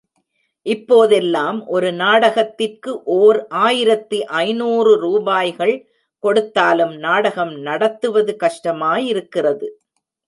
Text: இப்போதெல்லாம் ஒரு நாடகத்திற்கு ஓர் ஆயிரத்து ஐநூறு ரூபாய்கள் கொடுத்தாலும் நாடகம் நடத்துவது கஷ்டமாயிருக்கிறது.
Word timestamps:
இப்போதெல்லாம் 0.65 1.57
ஒரு 1.67 1.89
நாடகத்திற்கு 1.93 2.91
ஓர் 3.17 3.39
ஆயிரத்து 3.49 4.17
ஐநூறு 4.27 4.93
ரூபாய்கள் 4.99 5.75
கொடுத்தாலும் 6.23 6.95
நாடகம் 6.97 7.53
நடத்துவது 7.59 8.35
கஷ்டமாயிருக்கிறது. 8.43 9.69